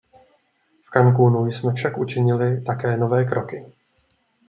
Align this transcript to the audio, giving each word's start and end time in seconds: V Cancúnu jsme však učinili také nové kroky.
V 0.83 0.89
Cancúnu 0.89 1.45
jsme 1.45 1.73
však 1.73 1.97
učinili 1.97 2.61
také 2.61 2.97
nové 2.97 3.25
kroky. 3.25 3.65